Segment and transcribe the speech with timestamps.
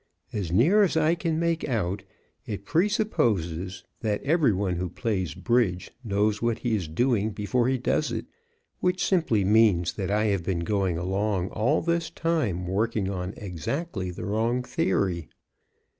[0.33, 2.01] As near as I can make out,
[2.47, 7.77] it presupposes that every one who plays bridge knows what he is doing before he
[7.77, 8.25] does it,
[8.79, 14.09] which simply means that I have been going along all this time working on exactly
[14.09, 15.29] the wrong theory.